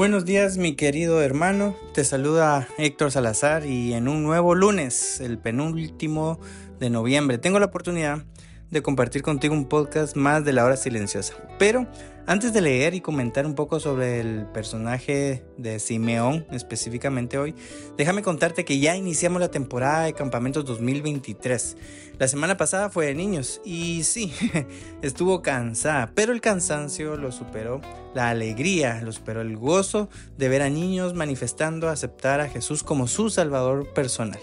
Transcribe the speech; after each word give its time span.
Buenos 0.00 0.24
días 0.24 0.56
mi 0.56 0.76
querido 0.76 1.20
hermano, 1.20 1.76
te 1.92 2.04
saluda 2.04 2.66
Héctor 2.78 3.10
Salazar 3.10 3.66
y 3.66 3.92
en 3.92 4.08
un 4.08 4.22
nuevo 4.22 4.54
lunes, 4.54 5.20
el 5.20 5.36
penúltimo 5.36 6.40
de 6.78 6.88
noviembre, 6.88 7.36
tengo 7.36 7.58
la 7.58 7.66
oportunidad 7.66 8.24
de 8.70 8.82
compartir 8.82 9.22
contigo 9.22 9.54
un 9.54 9.68
podcast 9.68 10.16
más 10.16 10.44
de 10.44 10.52
la 10.52 10.64
hora 10.64 10.76
silenciosa. 10.76 11.34
Pero 11.58 11.86
antes 12.26 12.52
de 12.52 12.60
leer 12.60 12.94
y 12.94 13.00
comentar 13.00 13.44
un 13.44 13.54
poco 13.54 13.80
sobre 13.80 14.20
el 14.20 14.46
personaje 14.46 15.44
de 15.56 15.80
Simeón 15.80 16.46
específicamente 16.52 17.38
hoy, 17.38 17.54
déjame 17.96 18.22
contarte 18.22 18.64
que 18.64 18.78
ya 18.78 18.96
iniciamos 18.96 19.40
la 19.40 19.50
temporada 19.50 20.04
de 20.04 20.12
campamentos 20.12 20.64
2023. 20.64 21.76
La 22.18 22.28
semana 22.28 22.56
pasada 22.56 22.90
fue 22.90 23.06
de 23.06 23.14
niños 23.14 23.60
y 23.64 24.04
sí, 24.04 24.32
estuvo 25.02 25.42
cansada, 25.42 26.12
pero 26.14 26.32
el 26.32 26.40
cansancio 26.40 27.16
lo 27.16 27.32
superó, 27.32 27.80
la 28.14 28.30
alegría 28.30 29.00
lo 29.02 29.10
superó, 29.10 29.40
el 29.40 29.56
gozo 29.56 30.08
de 30.36 30.48
ver 30.48 30.62
a 30.62 30.70
niños 30.70 31.14
manifestando 31.14 31.88
aceptar 31.88 32.40
a 32.40 32.48
Jesús 32.48 32.84
como 32.84 33.08
su 33.08 33.30
Salvador 33.30 33.92
personal. 33.92 34.40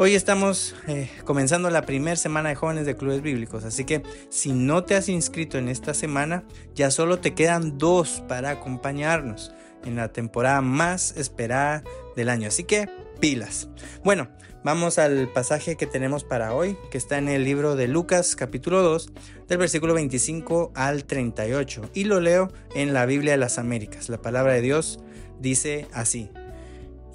Hoy 0.00 0.14
estamos 0.14 0.76
eh, 0.86 1.10
comenzando 1.24 1.70
la 1.70 1.82
primera 1.82 2.14
semana 2.14 2.50
de 2.50 2.54
jóvenes 2.54 2.86
de 2.86 2.94
clubes 2.94 3.20
bíblicos, 3.20 3.64
así 3.64 3.84
que 3.84 4.04
si 4.28 4.52
no 4.52 4.84
te 4.84 4.94
has 4.94 5.08
inscrito 5.08 5.58
en 5.58 5.68
esta 5.68 5.92
semana, 5.92 6.44
ya 6.72 6.92
solo 6.92 7.18
te 7.18 7.34
quedan 7.34 7.78
dos 7.78 8.22
para 8.28 8.50
acompañarnos 8.50 9.52
en 9.84 9.96
la 9.96 10.12
temporada 10.12 10.60
más 10.60 11.16
esperada 11.16 11.82
del 12.14 12.28
año, 12.28 12.46
así 12.46 12.62
que 12.62 12.88
pilas. 13.18 13.70
Bueno, 14.04 14.28
vamos 14.62 15.00
al 15.00 15.32
pasaje 15.32 15.74
que 15.74 15.88
tenemos 15.88 16.22
para 16.22 16.54
hoy, 16.54 16.76
que 16.92 16.98
está 16.98 17.18
en 17.18 17.28
el 17.28 17.42
libro 17.42 17.74
de 17.74 17.88
Lucas 17.88 18.36
capítulo 18.36 18.82
2, 18.82 19.10
del 19.48 19.58
versículo 19.58 19.94
25 19.94 20.70
al 20.76 21.06
38, 21.06 21.90
y 21.92 22.04
lo 22.04 22.20
leo 22.20 22.52
en 22.76 22.94
la 22.94 23.04
Biblia 23.04 23.32
de 23.32 23.38
las 23.38 23.58
Américas. 23.58 24.08
La 24.08 24.22
palabra 24.22 24.52
de 24.52 24.60
Dios 24.60 25.00
dice 25.40 25.88
así. 25.92 26.30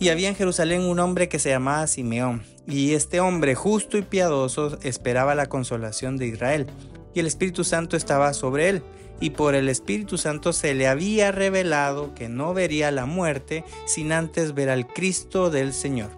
Y 0.02 0.10
había 0.10 0.28
en 0.28 0.36
Jerusalén 0.36 0.82
un 0.82 1.00
hombre 1.00 1.30
que 1.30 1.40
se 1.40 1.48
llamaba 1.48 1.88
Simeón, 1.88 2.44
y 2.68 2.94
este 2.94 3.20
hombre 3.20 3.56
justo 3.56 3.98
y 3.98 4.02
piadoso 4.02 4.78
esperaba 4.84 5.36
la 5.36 5.48
consolación 5.48 6.18
de 6.18 6.28
Israel, 6.28 6.68
y 7.14 7.20
el 7.20 7.28
Espíritu 7.28 7.64
Santo 7.64 7.98
estaba 7.98 8.34
sobre 8.34 8.70
él, 8.70 8.84
y 9.20 9.32
por 9.32 9.56
el 9.56 9.70
Espíritu 9.70 10.18
Santo 10.18 10.54
se 10.54 10.74
le 10.74 10.88
había 10.88 11.32
revelado 11.32 12.14
que 12.16 12.30
no 12.30 12.54
vería 12.54 12.92
la 12.92 13.06
muerte 13.06 13.64
sin 13.86 14.12
antes 14.12 14.54
ver 14.54 14.70
al 14.70 14.88
Cristo 14.88 15.50
del 15.50 15.74
Señor. 15.74 16.10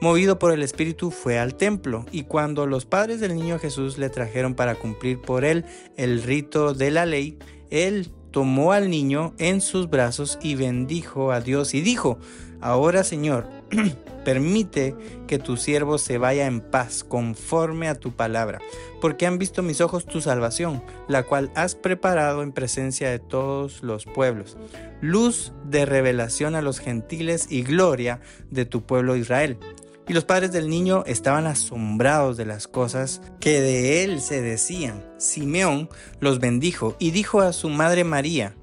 Movido 0.00 0.38
por 0.38 0.52
el 0.52 0.62
Espíritu 0.62 1.10
fue 1.10 1.38
al 1.38 1.54
templo, 1.54 2.06
y 2.10 2.24
cuando 2.24 2.66
los 2.66 2.86
padres 2.86 3.20
del 3.20 3.34
niño 3.34 3.58
Jesús 3.58 3.98
le 3.98 4.10
trajeron 4.10 4.54
para 4.54 4.74
cumplir 4.74 5.20
por 5.20 5.44
él 5.44 5.64
el 5.96 6.22
rito 6.22 6.74
de 6.74 6.90
la 6.90 7.06
ley, 7.06 7.38
él 7.70 8.10
tomó 8.32 8.72
al 8.72 8.90
niño 8.90 9.34
en 9.38 9.60
sus 9.60 9.88
brazos 9.88 10.38
y 10.42 10.56
bendijo 10.56 11.30
a 11.30 11.40
Dios 11.40 11.74
y 11.74 11.82
dijo, 11.82 12.18
Ahora, 12.60 13.02
Señor, 13.02 13.46
permite 14.24 14.94
que 15.26 15.38
tu 15.38 15.56
siervo 15.56 15.98
se 15.98 16.18
vaya 16.18 16.46
en 16.46 16.60
paz 16.60 17.04
conforme 17.04 17.88
a 17.88 17.94
tu 17.94 18.12
palabra, 18.12 18.60
porque 19.00 19.26
han 19.26 19.38
visto 19.38 19.62
mis 19.62 19.80
ojos 19.80 20.06
tu 20.06 20.20
salvación, 20.20 20.82
la 21.08 21.24
cual 21.24 21.50
has 21.54 21.74
preparado 21.74 22.42
en 22.42 22.52
presencia 22.52 23.10
de 23.10 23.18
todos 23.18 23.82
los 23.82 24.04
pueblos, 24.04 24.56
luz 25.00 25.52
de 25.64 25.86
revelación 25.86 26.54
a 26.54 26.62
los 26.62 26.78
gentiles 26.78 27.46
y 27.50 27.62
gloria 27.62 28.20
de 28.50 28.64
tu 28.64 28.84
pueblo 28.84 29.16
Israel. 29.16 29.58
Y 30.08 30.14
los 30.14 30.24
padres 30.24 30.50
del 30.50 30.68
niño 30.68 31.04
estaban 31.06 31.46
asombrados 31.46 32.36
de 32.36 32.44
las 32.44 32.66
cosas 32.66 33.22
que 33.38 33.60
de 33.60 34.02
él 34.02 34.20
se 34.20 34.42
decían. 34.42 35.04
Simeón 35.16 35.88
los 36.18 36.40
bendijo 36.40 36.96
y 36.98 37.12
dijo 37.12 37.40
a 37.40 37.52
su 37.52 37.68
madre 37.68 38.02
María, 38.02 38.56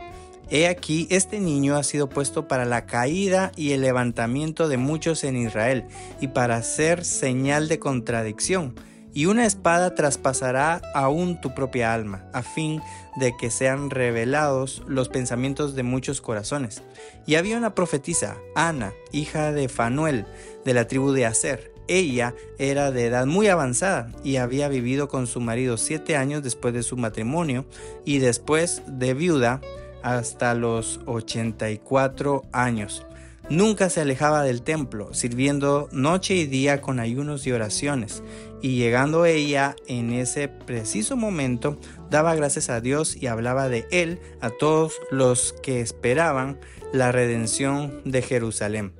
He 0.51 0.67
aquí, 0.67 1.07
este 1.11 1.39
niño 1.39 1.75
ha 1.75 1.83
sido 1.83 2.09
puesto 2.09 2.47
para 2.47 2.65
la 2.65 2.87
caída 2.87 3.51
y 3.55 3.73
el 3.73 3.81
levantamiento 3.81 4.67
de 4.67 4.77
muchos 4.77 5.23
en 5.23 5.37
Israel, 5.37 5.85
y 6.21 6.29
para 6.29 6.63
ser 6.63 7.05
señal 7.05 7.67
de 7.67 7.77
contradicción. 7.77 8.73
Y 9.13 9.27
una 9.27 9.45
espada 9.45 9.93
traspasará 9.93 10.81
aún 10.95 11.39
tu 11.39 11.53
propia 11.53 11.93
alma, 11.93 12.27
a 12.33 12.41
fin 12.41 12.81
de 13.19 13.35
que 13.37 13.51
sean 13.51 13.91
revelados 13.91 14.83
los 14.87 15.07
pensamientos 15.09 15.75
de 15.75 15.83
muchos 15.83 16.19
corazones. 16.19 16.81
Y 17.27 17.35
había 17.35 17.57
una 17.57 17.75
profetisa, 17.75 18.37
Ana, 18.55 18.91
hija 19.11 19.51
de 19.51 19.69
Fanuel, 19.69 20.25
de 20.65 20.73
la 20.73 20.87
tribu 20.87 21.11
de 21.11 21.27
Aser. 21.27 21.73
Ella 21.87 22.33
era 22.57 22.91
de 22.91 23.05
edad 23.05 23.25
muy 23.25 23.47
avanzada 23.47 24.11
y 24.23 24.37
había 24.37 24.67
vivido 24.67 25.07
con 25.07 25.25
su 25.25 25.41
marido 25.41 25.77
siete 25.77 26.15
años 26.15 26.43
después 26.43 26.73
de 26.73 26.83
su 26.83 26.97
matrimonio, 26.97 27.65
y 28.03 28.17
después 28.17 28.81
de 28.87 29.13
viuda 29.13 29.61
hasta 30.03 30.53
los 30.53 30.99
84 31.05 32.45
años. 32.51 33.05
Nunca 33.49 33.89
se 33.89 34.01
alejaba 34.01 34.43
del 34.43 34.61
templo, 34.61 35.11
sirviendo 35.13 35.89
noche 35.91 36.35
y 36.35 36.45
día 36.45 36.81
con 36.81 36.99
ayunos 36.99 37.47
y 37.47 37.51
oraciones, 37.51 38.21
y 38.61 38.77
llegando 38.77 39.25
ella 39.25 39.75
en 39.87 40.13
ese 40.13 40.49
preciso 40.49 41.17
momento, 41.17 41.79
daba 42.11 42.35
gracias 42.35 42.69
a 42.69 42.79
Dios 42.79 43.15
y 43.15 43.25
hablaba 43.25 43.67
de 43.67 43.87
él 43.89 44.19
a 44.39 44.51
todos 44.51 44.93
los 45.09 45.53
que 45.63 45.81
esperaban 45.81 46.59
la 46.93 47.11
redención 47.11 48.01
de 48.05 48.21
Jerusalén. 48.21 48.93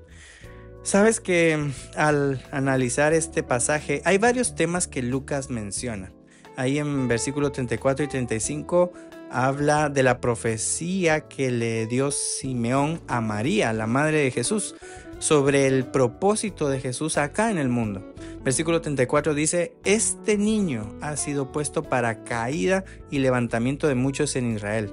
Sabes 0.82 1.20
que 1.20 1.72
al 1.96 2.42
analizar 2.52 3.14
este 3.14 3.44
pasaje 3.44 4.02
hay 4.06 4.18
varios 4.18 4.56
temas 4.56 4.88
que 4.88 5.04
Lucas 5.04 5.52
menciona. 5.52 6.12
Ahí 6.56 6.80
en 6.80 7.08
versículo 7.08 7.52
34 7.52 8.06
y 8.06 8.08
35 8.08 8.92
habla 9.32 9.90
de 9.90 10.04
la 10.04 10.20
profecía 10.20 11.28
que 11.28 11.52
le 11.52 11.88
dio 11.88 12.12
Simeón 12.12 13.02
a 13.08 13.22
María, 13.22 13.74
la 13.74 13.88
madre 13.88 14.24
de 14.24 14.32
Jesús, 14.32 14.76
sobre 15.20 15.68
el 15.68 15.86
propósito 15.86 16.70
de 16.70 16.80
Jesús 16.80 17.18
acá 17.18 17.52
en 17.52 17.58
el 17.58 17.70
mundo. 17.70 18.14
Versículo 18.44 18.82
34 18.82 19.34
dice, 19.34 19.74
este 19.84 20.38
niño 20.38 20.96
ha 21.02 21.18
sido 21.18 21.52
puesto 21.52 21.84
para 21.84 22.24
caída 22.24 22.86
y 23.12 23.20
levantamiento 23.20 23.88
de 23.88 23.96
muchos 23.96 24.36
en 24.36 24.56
Israel. 24.56 24.92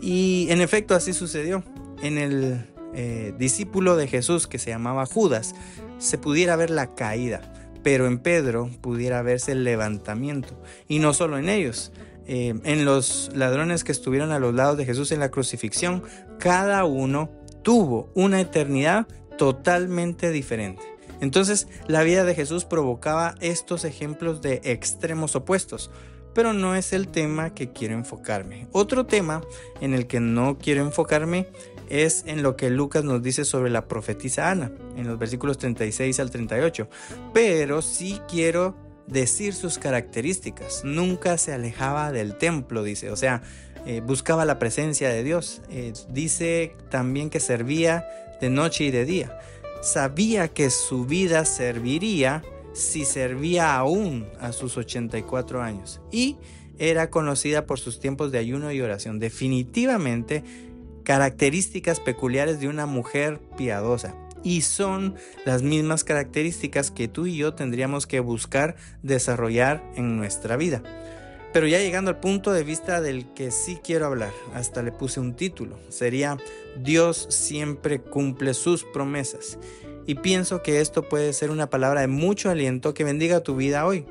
Y 0.00 0.48
en 0.50 0.60
efecto 0.60 0.94
así 0.94 1.12
sucedió. 1.12 1.62
En 2.02 2.18
el 2.18 2.66
eh, 2.94 3.34
discípulo 3.38 3.96
de 3.96 4.08
Jesús 4.08 4.46
que 4.46 4.58
se 4.58 4.70
llamaba 4.70 5.06
Judas 5.06 5.54
se 5.98 6.18
pudiera 6.18 6.56
ver 6.56 6.70
la 6.70 6.94
caída, 6.94 7.52
pero 7.82 8.06
en 8.06 8.18
Pedro 8.18 8.70
pudiera 8.80 9.22
verse 9.22 9.52
el 9.52 9.64
levantamiento. 9.64 10.60
Y 10.88 10.98
no 10.98 11.12
solo 11.12 11.38
en 11.38 11.48
ellos, 11.48 11.92
eh, 12.26 12.54
en 12.64 12.84
los 12.84 13.30
ladrones 13.34 13.84
que 13.84 13.92
estuvieron 13.92 14.32
a 14.32 14.38
los 14.38 14.54
lados 14.54 14.76
de 14.76 14.84
Jesús 14.84 15.12
en 15.12 15.20
la 15.20 15.30
crucifixión, 15.30 16.02
cada 16.38 16.84
uno 16.84 17.30
tuvo 17.62 18.10
una 18.14 18.40
eternidad 18.40 19.06
totalmente 19.36 20.30
diferente. 20.30 20.82
Entonces 21.20 21.68
la 21.86 22.02
vida 22.02 22.24
de 22.24 22.34
Jesús 22.34 22.64
provocaba 22.64 23.34
estos 23.40 23.84
ejemplos 23.84 24.40
de 24.42 24.60
extremos 24.64 25.36
opuestos, 25.36 25.90
pero 26.34 26.52
no 26.52 26.74
es 26.74 26.92
el 26.92 27.08
tema 27.08 27.54
que 27.54 27.72
quiero 27.72 27.94
enfocarme. 27.94 28.68
Otro 28.72 29.06
tema 29.06 29.42
en 29.80 29.94
el 29.94 30.06
que 30.06 30.20
no 30.20 30.58
quiero 30.58 30.82
enfocarme 30.82 31.48
es 31.88 32.24
en 32.26 32.42
lo 32.42 32.56
que 32.56 32.70
Lucas 32.70 33.04
nos 33.04 33.22
dice 33.22 33.44
sobre 33.44 33.70
la 33.70 33.88
profetisa 33.88 34.50
Ana, 34.50 34.70
en 34.96 35.06
los 35.06 35.18
versículos 35.18 35.58
36 35.58 36.20
al 36.20 36.30
38, 36.30 36.88
pero 37.32 37.82
sí 37.82 38.20
quiero 38.28 38.76
decir 39.06 39.54
sus 39.54 39.78
características. 39.78 40.82
Nunca 40.84 41.38
se 41.38 41.52
alejaba 41.52 42.12
del 42.12 42.36
templo, 42.36 42.82
dice, 42.82 43.10
o 43.10 43.16
sea, 43.16 43.42
eh, 43.86 44.02
buscaba 44.04 44.44
la 44.44 44.58
presencia 44.58 45.08
de 45.08 45.24
Dios. 45.24 45.62
Eh, 45.70 45.92
dice 46.10 46.76
también 46.90 47.30
que 47.30 47.40
servía 47.40 48.06
de 48.40 48.50
noche 48.50 48.84
y 48.84 48.90
de 48.90 49.04
día. 49.04 49.38
Sabía 49.82 50.48
que 50.48 50.70
su 50.70 51.06
vida 51.06 51.44
serviría 51.44 52.42
si 52.74 53.04
servía 53.04 53.76
aún 53.76 54.26
a 54.40 54.52
sus 54.52 54.76
84 54.76 55.62
años 55.62 56.00
y 56.12 56.36
era 56.78 57.10
conocida 57.10 57.66
por 57.66 57.80
sus 57.80 57.98
tiempos 57.98 58.30
de 58.30 58.38
ayuno 58.38 58.70
y 58.72 58.80
oración. 58.80 59.18
Definitivamente 59.18 60.44
características 61.08 62.00
peculiares 62.00 62.60
de 62.60 62.68
una 62.68 62.84
mujer 62.84 63.40
piadosa. 63.56 64.14
Y 64.44 64.60
son 64.60 65.14
las 65.46 65.62
mismas 65.62 66.04
características 66.04 66.90
que 66.90 67.08
tú 67.08 67.24
y 67.24 67.34
yo 67.34 67.54
tendríamos 67.54 68.06
que 68.06 68.20
buscar 68.20 68.76
desarrollar 69.02 69.82
en 69.96 70.18
nuestra 70.18 70.58
vida. 70.58 70.82
Pero 71.54 71.66
ya 71.66 71.78
llegando 71.78 72.10
al 72.10 72.20
punto 72.20 72.52
de 72.52 72.62
vista 72.62 73.00
del 73.00 73.32
que 73.32 73.50
sí 73.50 73.78
quiero 73.82 74.04
hablar, 74.04 74.32
hasta 74.52 74.82
le 74.82 74.92
puse 74.92 75.18
un 75.18 75.34
título, 75.34 75.78
sería 75.88 76.36
Dios 76.76 77.26
siempre 77.30 78.02
cumple 78.02 78.52
sus 78.52 78.84
promesas. 78.84 79.58
Y 80.06 80.16
pienso 80.16 80.62
que 80.62 80.82
esto 80.82 81.08
puede 81.08 81.32
ser 81.32 81.50
una 81.50 81.70
palabra 81.70 82.02
de 82.02 82.08
mucho 82.08 82.50
aliento 82.50 82.92
que 82.92 83.04
bendiga 83.04 83.40
tu 83.40 83.56
vida 83.56 83.86
hoy. 83.86 84.04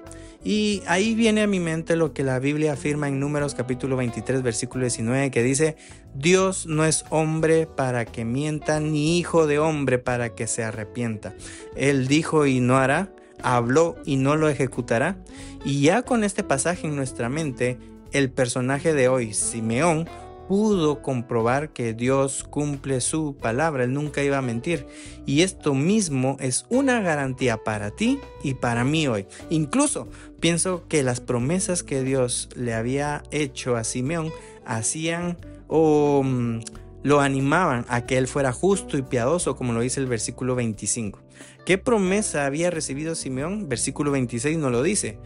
Y 0.43 0.83
ahí 0.87 1.15
viene 1.15 1.41
a 1.41 1.47
mi 1.47 1.59
mente 1.59 1.95
lo 1.95 2.13
que 2.13 2.23
la 2.23 2.39
Biblia 2.39 2.73
afirma 2.73 3.07
en 3.07 3.19
Números 3.19 3.55
capítulo 3.55 3.97
23 3.97 4.43
versículo 4.43 4.83
19 4.83 5.31
que 5.31 5.43
dice, 5.43 5.75
Dios 6.13 6.65
no 6.67 6.85
es 6.85 7.05
hombre 7.09 7.67
para 7.67 8.05
que 8.05 8.23
mienta, 8.23 8.79
ni 8.79 9.17
hijo 9.17 9.47
de 9.47 9.59
hombre 9.59 9.97
para 9.99 10.35
que 10.35 10.47
se 10.47 10.63
arrepienta. 10.63 11.33
Él 11.75 12.07
dijo 12.07 12.45
y 12.45 12.59
no 12.59 12.77
hará 12.77 13.11
habló 13.41 13.95
y 14.05 14.17
no 14.17 14.35
lo 14.35 14.49
ejecutará. 14.49 15.17
Y 15.65 15.81
ya 15.81 16.01
con 16.03 16.23
este 16.23 16.43
pasaje 16.43 16.87
en 16.87 16.95
nuestra 16.95 17.29
mente, 17.29 17.77
el 18.11 18.31
personaje 18.31 18.93
de 18.93 19.09
hoy, 19.09 19.33
Simeón, 19.33 20.07
pudo 20.47 21.01
comprobar 21.01 21.69
que 21.69 21.93
Dios 21.93 22.43
cumple 22.43 23.01
su 23.01 23.35
palabra, 23.35 23.83
él 23.83 23.93
nunca 23.93 24.23
iba 24.23 24.37
a 24.37 24.41
mentir. 24.41 24.85
Y 25.25 25.41
esto 25.41 25.73
mismo 25.73 26.37
es 26.39 26.65
una 26.69 27.01
garantía 27.01 27.57
para 27.57 27.91
ti 27.91 28.19
y 28.43 28.53
para 28.53 28.83
mí 28.83 29.07
hoy. 29.07 29.25
Incluso 29.49 30.07
pienso 30.39 30.87
que 30.87 31.03
las 31.03 31.19
promesas 31.19 31.83
que 31.83 32.03
Dios 32.03 32.49
le 32.55 32.73
había 32.73 33.23
hecho 33.31 33.75
a 33.75 33.83
Simeón 33.83 34.31
hacían 34.65 35.37
o 35.67 36.23
mm, 36.23 36.59
lo 37.03 37.21
animaban 37.21 37.85
a 37.89 38.05
que 38.05 38.17
él 38.17 38.27
fuera 38.27 38.51
justo 38.51 38.97
y 38.97 39.01
piadoso, 39.01 39.55
como 39.55 39.73
lo 39.73 39.81
dice 39.81 39.99
el 39.99 40.07
versículo 40.07 40.55
25. 40.55 41.19
¿Qué 41.65 41.77
promesa 41.77 42.45
había 42.45 42.71
recibido 42.71 43.13
Simeón? 43.13 43.67
Versículo 43.67 44.11
26 44.11 44.57
no 44.57 44.69
lo 44.69 44.83
dice. 44.83 45.19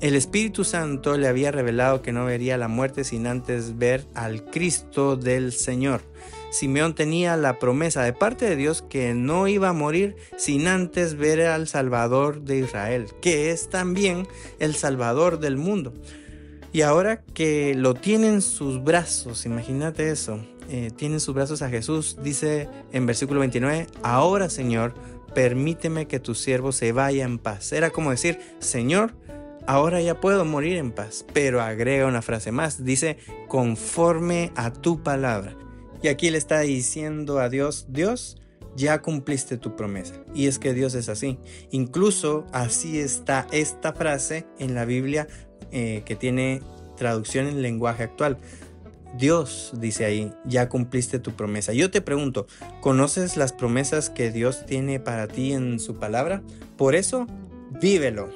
El 0.00 0.14
Espíritu 0.14 0.64
Santo 0.64 1.16
le 1.16 1.28
había 1.28 1.50
revelado 1.50 2.02
que 2.02 2.12
no 2.12 2.26
vería 2.26 2.58
la 2.58 2.68
muerte 2.68 3.04
sin 3.04 3.26
antes 3.26 3.78
ver 3.78 4.04
al 4.14 4.44
Cristo 4.44 5.16
del 5.16 5.52
Señor. 5.52 6.02
Simeón 6.50 6.94
tenía 6.94 7.36
la 7.36 7.58
promesa 7.58 8.02
de 8.02 8.12
parte 8.12 8.46
de 8.46 8.56
Dios 8.56 8.82
que 8.82 9.14
no 9.14 9.48
iba 9.48 9.70
a 9.70 9.72
morir 9.72 10.16
sin 10.36 10.68
antes 10.68 11.16
ver 11.16 11.42
al 11.42 11.68
Salvador 11.68 12.42
de 12.42 12.58
Israel, 12.58 13.06
que 13.20 13.50
es 13.50 13.68
también 13.68 14.26
el 14.58 14.74
Salvador 14.74 15.38
del 15.38 15.56
mundo. 15.56 15.92
Y 16.72 16.82
ahora 16.82 17.22
que 17.22 17.74
lo 17.74 17.94
tiene 17.94 18.28
en 18.28 18.42
sus 18.42 18.84
brazos, 18.84 19.46
imagínate 19.46 20.10
eso, 20.10 20.38
eh, 20.68 20.90
tiene 20.94 21.14
en 21.14 21.20
sus 21.20 21.34
brazos 21.34 21.62
a 21.62 21.70
Jesús, 21.70 22.18
dice 22.22 22.68
en 22.92 23.06
versículo 23.06 23.40
29, 23.40 23.86
ahora 24.02 24.50
Señor, 24.50 24.94
permíteme 25.34 26.06
que 26.06 26.20
tu 26.20 26.34
siervo 26.34 26.72
se 26.72 26.92
vaya 26.92 27.24
en 27.24 27.38
paz. 27.38 27.72
Era 27.72 27.90
como 27.90 28.10
decir, 28.10 28.38
Señor, 28.58 29.12
ahora 29.66 30.00
ya 30.00 30.20
puedo 30.20 30.44
morir 30.44 30.76
en 30.76 30.92
paz. 30.92 31.24
Pero 31.32 31.60
agrega 31.60 32.06
una 32.06 32.22
frase 32.22 32.52
más, 32.52 32.84
dice, 32.84 33.18
conforme 33.48 34.52
a 34.56 34.72
tu 34.72 35.02
palabra. 35.02 35.56
Y 36.02 36.08
aquí 36.08 36.30
le 36.30 36.38
está 36.38 36.60
diciendo 36.60 37.38
a 37.38 37.48
Dios, 37.48 37.86
Dios, 37.88 38.40
ya 38.76 39.02
cumpliste 39.02 39.56
tu 39.56 39.76
promesa. 39.76 40.14
Y 40.34 40.46
es 40.46 40.58
que 40.58 40.74
Dios 40.74 40.94
es 40.94 41.08
así. 41.08 41.38
Incluso 41.70 42.46
así 42.52 43.00
está 43.00 43.46
esta 43.50 43.92
frase 43.92 44.46
en 44.58 44.74
la 44.74 44.84
Biblia 44.84 45.26
eh, 45.72 46.02
que 46.04 46.14
tiene 46.14 46.62
traducción 46.96 47.46
en 47.46 47.62
lenguaje 47.62 48.02
actual. 48.02 48.38
Dios, 49.16 49.72
dice 49.78 50.04
ahí, 50.04 50.32
ya 50.44 50.68
cumpliste 50.68 51.18
tu 51.18 51.32
promesa. 51.32 51.72
Yo 51.72 51.90
te 51.90 52.02
pregunto, 52.02 52.46
¿conoces 52.80 53.36
las 53.36 53.52
promesas 53.52 54.10
que 54.10 54.30
Dios 54.30 54.66
tiene 54.66 55.00
para 55.00 55.26
ti 55.26 55.52
en 55.52 55.80
su 55.80 55.96
palabra? 55.96 56.42
Por 56.76 56.94
eso, 56.94 57.26
vívelo. 57.80 58.28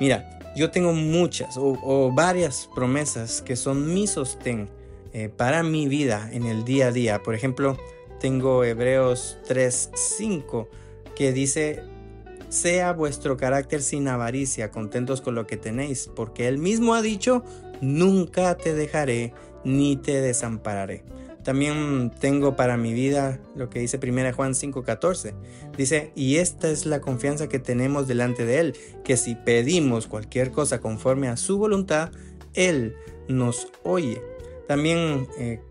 Mira, 0.00 0.37
yo 0.58 0.72
tengo 0.72 0.92
muchas 0.92 1.56
o, 1.56 2.10
varias 2.12 2.68
promesas 2.74 3.42
que 3.42 3.54
son 3.54 3.94
mi 3.94 4.08
sostén 4.08 4.68
eh, 5.12 5.28
para 5.28 5.62
mi 5.62 5.86
vida 5.86 6.28
en 6.32 6.46
el 6.46 6.64
día 6.64 6.88
a 6.88 6.92
día. 6.92 7.22
Por 7.22 7.36
ejemplo, 7.36 7.78
tengo 8.18 8.64
Hebreos 8.64 9.38
3:5 9.46 10.66
que 11.14 11.32
dice, 11.32 11.84
sea 12.48 12.92
vuestro 12.92 13.36
carácter 13.36 13.82
sin 13.82 14.08
avaricia, 14.08 14.72
contentos 14.72 15.20
con 15.20 15.36
lo 15.36 15.46
que 15.46 15.56
tenéis, 15.56 16.10
porque 16.14 16.48
él 16.48 16.58
mismo 16.58 16.94
ha 16.94 17.02
dicho, 17.02 17.44
nunca 17.80 18.56
te 18.56 18.74
dejaré 18.74 19.32
ni 19.64 19.96
te 19.96 20.20
desampararé. 20.20 21.04
También 21.48 22.10
tengo 22.20 22.56
para 22.56 22.76
mi 22.76 22.92
vida 22.92 23.40
lo 23.56 23.70
que 23.70 23.78
dice 23.78 23.96
1 23.96 24.34
Juan 24.34 24.52
5:14. 24.52 25.32
Dice, 25.78 26.12
y 26.14 26.36
esta 26.36 26.70
es 26.70 26.84
la 26.84 27.00
confianza 27.00 27.48
que 27.48 27.58
tenemos 27.58 28.06
delante 28.06 28.44
de 28.44 28.60
Él, 28.60 28.76
que 29.02 29.16
si 29.16 29.34
pedimos 29.34 30.08
cualquier 30.08 30.50
cosa 30.50 30.82
conforme 30.82 31.28
a 31.28 31.38
su 31.38 31.56
voluntad, 31.56 32.10
Él 32.52 32.96
nos 33.28 33.68
oye. 33.82 34.20
También 34.66 35.26
eh, 35.38 35.62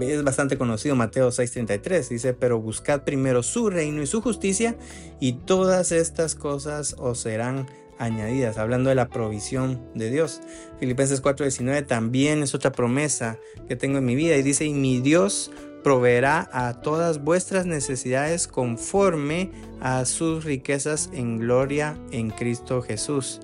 es 0.00 0.24
bastante 0.24 0.56
conocido, 0.56 0.96
Mateo 0.96 1.28
6:33, 1.28 2.08
dice, 2.08 2.32
pero 2.32 2.58
buscad 2.58 3.02
primero 3.02 3.42
su 3.42 3.68
reino 3.68 4.00
y 4.00 4.06
su 4.06 4.22
justicia, 4.22 4.76
y 5.20 5.34
todas 5.34 5.92
estas 5.92 6.34
cosas 6.34 6.96
os 6.98 7.20
serán 7.20 7.66
añadidas, 7.98 8.58
hablando 8.58 8.88
de 8.88 8.94
la 8.94 9.08
provisión 9.08 9.82
de 9.94 10.10
Dios. 10.10 10.40
Filipenses 10.80 11.22
4:19 11.22 11.86
también 11.86 12.42
es 12.42 12.54
otra 12.54 12.72
promesa 12.72 13.38
que 13.68 13.76
tengo 13.76 13.98
en 13.98 14.04
mi 14.04 14.14
vida 14.14 14.36
y 14.36 14.42
dice, 14.42 14.64
y 14.64 14.74
mi 14.74 15.00
Dios 15.00 15.50
proveerá 15.84 16.48
a 16.52 16.80
todas 16.80 17.22
vuestras 17.22 17.66
necesidades 17.66 18.48
conforme 18.48 19.50
a 19.80 20.04
sus 20.06 20.44
riquezas 20.44 21.10
en 21.12 21.38
gloria 21.38 21.96
en 22.10 22.30
Cristo 22.30 22.80
Jesús. 22.82 23.40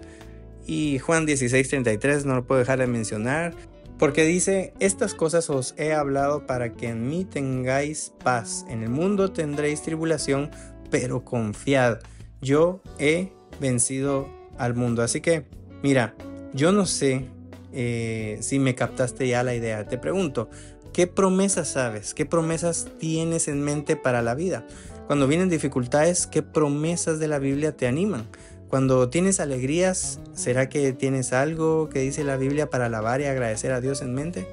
Y 0.66 0.98
Juan 0.98 1.26
16:33 1.26 2.24
no 2.24 2.34
lo 2.34 2.46
puedo 2.46 2.60
dejar 2.60 2.78
de 2.78 2.86
mencionar, 2.86 3.54
porque 3.98 4.24
dice, 4.24 4.72
estas 4.80 5.14
cosas 5.14 5.50
os 5.50 5.74
he 5.76 5.92
hablado 5.92 6.46
para 6.46 6.72
que 6.72 6.88
en 6.88 7.06
mí 7.06 7.26
tengáis 7.26 8.14
paz. 8.24 8.64
En 8.70 8.82
el 8.82 8.88
mundo 8.88 9.30
tendréis 9.30 9.82
tribulación, 9.82 10.50
pero 10.90 11.22
confiad, 11.22 11.98
yo 12.40 12.80
he 12.98 13.32
vencido 13.60 14.39
al 14.60 14.74
mundo. 14.74 15.02
Así 15.02 15.20
que, 15.20 15.46
mira, 15.82 16.14
yo 16.52 16.70
no 16.70 16.86
sé 16.86 17.26
eh, 17.72 18.38
si 18.40 18.58
me 18.58 18.74
captaste 18.74 19.26
ya 19.26 19.42
la 19.42 19.54
idea. 19.54 19.88
Te 19.88 19.98
pregunto, 19.98 20.50
¿qué 20.92 21.06
promesas 21.06 21.68
sabes? 21.68 22.14
¿Qué 22.14 22.26
promesas 22.26 22.88
tienes 22.98 23.48
en 23.48 23.62
mente 23.62 23.96
para 23.96 24.22
la 24.22 24.34
vida? 24.34 24.66
Cuando 25.06 25.26
vienen 25.26 25.48
dificultades, 25.48 26.26
¿qué 26.26 26.42
promesas 26.42 27.18
de 27.18 27.26
la 27.26 27.38
Biblia 27.38 27.76
te 27.76 27.86
animan? 27.86 28.28
Cuando 28.68 29.08
tienes 29.08 29.40
alegrías, 29.40 30.20
¿será 30.32 30.68
que 30.68 30.92
tienes 30.92 31.32
algo 31.32 31.88
que 31.88 32.00
dice 32.00 32.22
la 32.22 32.36
Biblia 32.36 32.70
para 32.70 32.86
alabar 32.86 33.20
y 33.20 33.24
agradecer 33.24 33.72
a 33.72 33.80
Dios 33.80 34.02
en 34.02 34.14
mente? 34.14 34.46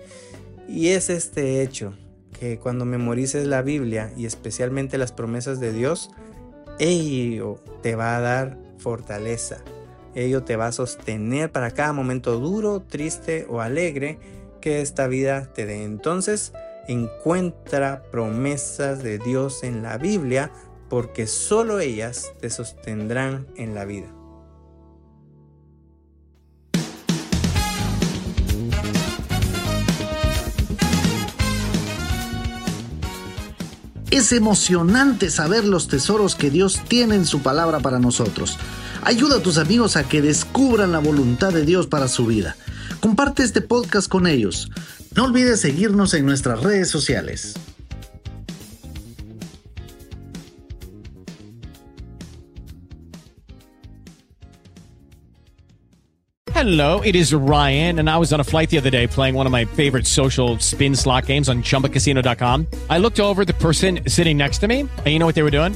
Y 0.68 0.88
es 0.90 1.10
este 1.10 1.62
hecho, 1.62 1.94
que 2.40 2.58
cuando 2.58 2.86
memorices 2.86 3.46
la 3.46 3.62
Biblia 3.62 4.12
y 4.18 4.26
especialmente 4.26 4.98
las 4.98 5.12
promesas 5.12 5.60
de 5.60 5.72
Dios, 5.72 6.10
ello 6.80 7.62
te 7.84 7.96
va 7.96 8.18
a 8.18 8.22
dar 8.22 8.58
fortaleza. 8.80 9.58
Ello 10.16 10.44
te 10.44 10.56
va 10.56 10.68
a 10.68 10.72
sostener 10.72 11.52
para 11.52 11.72
cada 11.72 11.94
momento 11.94 12.40
duro, 12.40 12.82
triste 12.82 13.46
o 13.50 13.62
alegre 13.62 14.20
que 14.62 14.82
esta 14.82 15.08
vida 15.08 15.52
te 15.54 15.66
dé. 15.66 15.84
Entonces, 15.84 16.54
encuentra 16.88 18.04
promesas 18.12 19.04
de 19.04 19.20
Dios 19.20 19.64
en 19.64 19.84
la 19.84 19.98
Biblia 19.98 20.52
porque 20.90 21.28
solo 21.28 21.80
ellas 21.80 22.34
te 22.40 22.50
sostendrán 22.50 23.48
en 23.56 23.76
la 23.76 23.86
vida. 23.86 24.08
Es 34.10 34.32
emocionante 34.32 35.30
saber 35.30 35.66
los 35.66 35.90
tesoros 35.90 36.36
que 36.36 36.50
Dios 36.50 36.82
tiene 36.88 37.16
en 37.16 37.26
su 37.26 37.42
palabra 37.44 37.82
para 37.82 38.00
nosotros. 38.00 38.58
Ayuda 39.08 39.38
a 39.38 39.40
tus 39.40 39.58
amigos 39.58 39.96
a 39.96 40.04
que 40.04 40.22
descubran 40.22 40.92
la 40.92 41.00
voluntad 41.00 41.54
de 41.54 41.64
Dios 41.64 41.88
para 41.88 42.10
su 42.10 42.26
vida. 42.26 42.58
Comparte 43.00 43.42
este 43.42 43.62
podcast 43.62 44.10
con 44.10 44.28
ellos. 44.28 44.70
No 45.16 45.24
olvides 45.24 45.62
seguirnos 45.62 46.14
en 46.14 46.26
nuestras 46.26 46.62
redes 46.62 46.90
sociales. 46.90 47.54
Hello, 56.54 57.00
it 57.06 57.16
is 57.16 57.34
Ryan, 57.34 58.00
and 58.00 58.10
I 58.10 58.18
was 58.18 58.34
on 58.34 58.42
a 58.42 58.44
flight 58.44 58.70
the 58.70 58.78
other 58.78 58.90
day 58.90 59.08
playing 59.08 59.36
one 59.36 59.46
of 59.46 59.54
my 59.54 59.64
favorite 59.64 60.06
social 60.06 60.60
spin 60.60 60.94
slot 60.98 61.28
games 61.28 61.48
on 61.48 61.64
chumbacasino.com. 61.64 62.68
I 62.90 62.98
looked 62.98 63.22
over 63.22 63.46
the 63.46 63.54
person 63.54 64.02
sitting 64.08 64.36
next 64.36 64.58
to 64.60 64.68
me, 64.68 64.82
and 64.82 65.08
you 65.08 65.18
know 65.18 65.26
what 65.26 65.36
they 65.36 65.44
were 65.44 65.52
doing? 65.52 65.76